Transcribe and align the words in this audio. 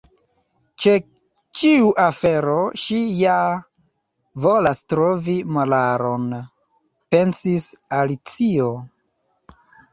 "Ĉe 0.85 0.93
ĉiu 1.59 1.91
afero 2.03 2.55
ŝi 2.85 2.97
ja 3.19 3.35
volas 4.47 4.83
trovi 4.95 5.37
moralon," 5.61 6.27
pensis 7.17 7.71
Alicio. 8.03 8.75